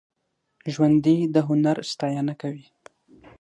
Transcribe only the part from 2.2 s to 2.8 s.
کوي